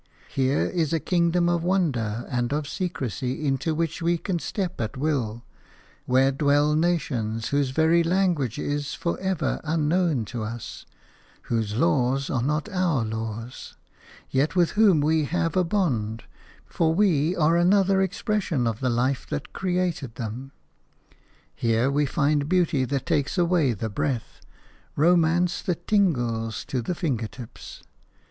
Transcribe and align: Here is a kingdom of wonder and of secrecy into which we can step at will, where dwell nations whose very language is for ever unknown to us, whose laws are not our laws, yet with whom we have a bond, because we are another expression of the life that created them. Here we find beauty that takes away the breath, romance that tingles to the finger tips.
Here 0.29 0.61
is 0.65 0.93
a 0.93 0.99
kingdom 0.99 1.47
of 1.47 1.63
wonder 1.63 2.25
and 2.27 2.51
of 2.51 2.67
secrecy 2.67 3.45
into 3.45 3.75
which 3.75 4.01
we 4.01 4.17
can 4.17 4.39
step 4.39 4.81
at 4.81 4.97
will, 4.97 5.43
where 6.07 6.31
dwell 6.31 6.73
nations 6.75 7.49
whose 7.49 7.69
very 7.69 8.01
language 8.01 8.57
is 8.57 8.95
for 8.95 9.19
ever 9.19 9.61
unknown 9.63 10.25
to 10.25 10.41
us, 10.41 10.87
whose 11.43 11.75
laws 11.75 12.31
are 12.31 12.41
not 12.41 12.67
our 12.69 13.05
laws, 13.05 13.75
yet 14.31 14.55
with 14.55 14.71
whom 14.71 15.01
we 15.01 15.25
have 15.25 15.55
a 15.55 15.63
bond, 15.63 16.23
because 16.67 16.95
we 16.95 17.35
are 17.35 17.55
another 17.55 18.01
expression 18.01 18.65
of 18.65 18.79
the 18.79 18.89
life 18.89 19.27
that 19.27 19.53
created 19.53 20.15
them. 20.15 20.51
Here 21.53 21.91
we 21.91 22.07
find 22.07 22.49
beauty 22.49 22.85
that 22.85 23.05
takes 23.05 23.37
away 23.37 23.73
the 23.73 23.87
breath, 23.87 24.41
romance 24.95 25.61
that 25.61 25.85
tingles 25.85 26.65
to 26.65 26.81
the 26.81 26.95
finger 26.95 27.27
tips. 27.27 27.83